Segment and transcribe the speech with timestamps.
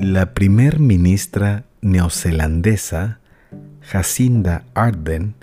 [0.00, 3.20] La primer ministra neozelandesa,
[3.82, 5.34] Jacinda Ardern,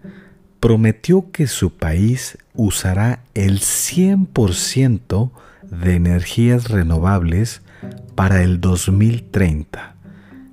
[0.59, 5.29] prometió que su país usará el 100%
[5.61, 7.61] de energías renovables
[8.15, 9.95] para el 2030,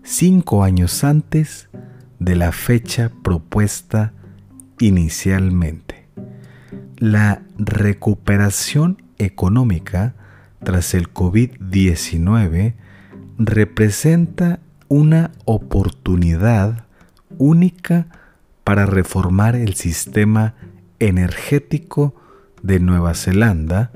[0.03, 1.71] cinco años antes
[2.18, 4.13] de la fecha propuesta
[4.81, 6.09] inicialmente.
[6.99, 10.14] La recuperación económica
[10.63, 12.75] tras el COVID-19
[13.39, 16.87] representa una oportunidad
[17.39, 18.07] única
[18.63, 20.55] para reformar el sistema
[20.99, 22.15] energético
[22.63, 23.91] de Nueva Zelanda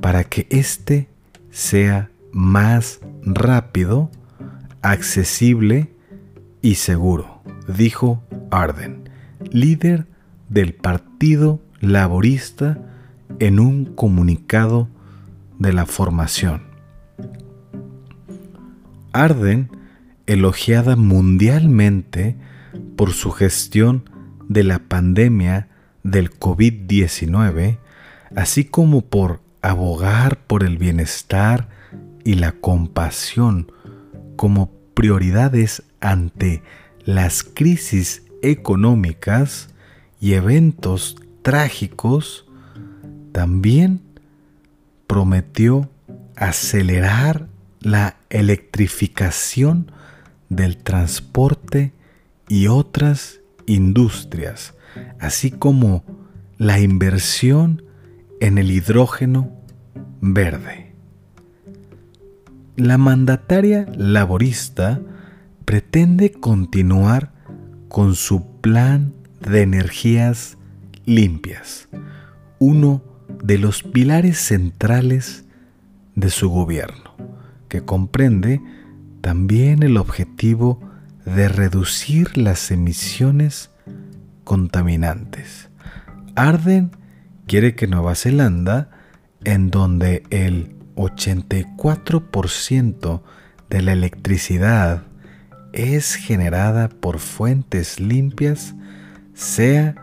[0.00, 1.08] para que éste
[1.50, 4.10] sea más rápido,
[4.82, 5.92] accesible
[6.62, 9.10] y seguro, dijo Arden,
[9.50, 10.06] líder
[10.48, 12.78] del Partido Laborista
[13.38, 14.88] en un comunicado
[15.58, 16.69] de la formación.
[19.12, 19.70] Arden,
[20.26, 22.36] elogiada mundialmente
[22.96, 24.08] por su gestión
[24.48, 25.68] de la pandemia
[26.02, 27.78] del COVID-19,
[28.34, 31.68] así como por abogar por el bienestar
[32.24, 33.72] y la compasión
[34.36, 36.62] como prioridades ante
[37.04, 39.68] las crisis económicas
[40.20, 42.46] y eventos trágicos,
[43.32, 44.00] también
[45.06, 45.90] prometió
[46.36, 47.49] acelerar
[47.80, 49.92] la electrificación
[50.48, 51.92] del transporte
[52.48, 54.74] y otras industrias,
[55.18, 56.04] así como
[56.58, 57.82] la inversión
[58.40, 59.50] en el hidrógeno
[60.20, 60.92] verde.
[62.76, 65.00] La mandataria laborista
[65.64, 67.32] pretende continuar
[67.88, 70.56] con su plan de energías
[71.04, 71.88] limpias,
[72.58, 73.02] uno
[73.42, 75.44] de los pilares centrales
[76.14, 77.09] de su gobierno,
[77.70, 78.60] que comprende
[79.22, 80.78] también el objetivo
[81.24, 83.70] de reducir las emisiones
[84.44, 85.70] contaminantes.
[86.34, 86.90] Arden
[87.46, 88.90] quiere que Nueva Zelanda,
[89.44, 93.22] en donde el 84%
[93.70, 95.04] de la electricidad
[95.72, 98.74] es generada por fuentes limpias,
[99.32, 99.94] sea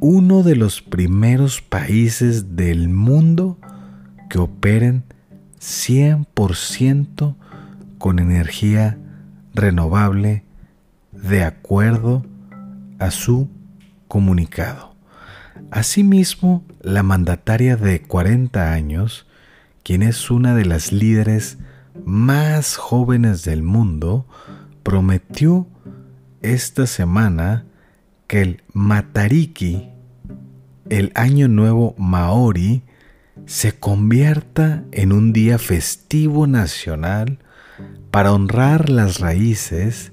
[0.00, 3.58] uno de los primeros países del mundo
[4.28, 5.04] que operen
[5.62, 7.36] 100%
[7.98, 8.98] con energía
[9.54, 10.44] renovable
[11.12, 12.26] de acuerdo
[12.98, 13.48] a su
[14.08, 14.96] comunicado.
[15.70, 19.26] Asimismo, la mandataria de 40 años,
[19.84, 21.58] quien es una de las líderes
[22.04, 24.26] más jóvenes del mundo,
[24.82, 25.68] prometió
[26.40, 27.64] esta semana
[28.26, 29.90] que el Matariki,
[30.90, 32.82] el Año Nuevo Maori,
[33.46, 37.38] se convierta en un día festivo nacional
[38.10, 40.12] para honrar las raíces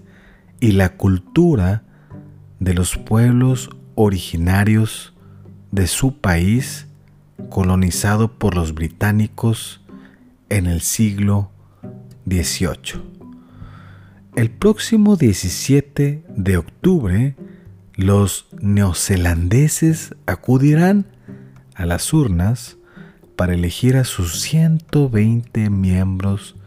[0.59, 1.83] y la cultura
[2.59, 5.13] de los pueblos originarios
[5.71, 6.87] de su país
[7.49, 9.81] colonizado por los británicos
[10.49, 11.51] en el siglo
[12.25, 13.01] XVIII.
[14.35, 17.35] El próximo 17 de octubre,
[17.95, 21.07] los neozelandeses acudirán
[21.75, 22.78] a las urnas
[23.39, 26.57] para elegir a sus 120 miembros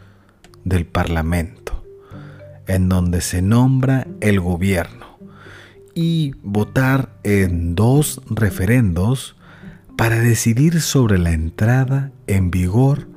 [0.63, 1.85] del Parlamento,
[2.65, 5.19] en donde se nombra el gobierno,
[5.93, 9.35] y votar en dos referendos
[9.95, 13.07] para decidir sobre la entrada en vigor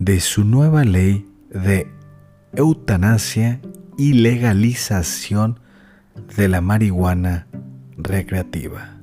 [0.00, 1.86] de su nueva ley de
[2.52, 3.60] eutanasia
[3.96, 5.60] y legalización
[6.36, 7.46] de la marihuana
[7.96, 8.97] recreativa.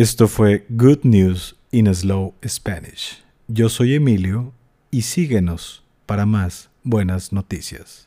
[0.00, 3.20] Esto fue Good News in Slow Spanish.
[3.48, 4.52] Yo soy Emilio
[4.92, 8.06] y síguenos para más buenas noticias.